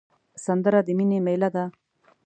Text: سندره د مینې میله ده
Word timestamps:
سندره 0.45 0.79
د 0.87 0.89
مینې 0.97 1.19
میله 1.25 1.49
ده 1.55 1.65